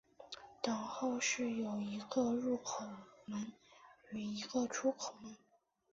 [0.63, 2.83] 等候室有一个入口
[3.27, 3.53] 门
[4.09, 5.37] 与一个出口门。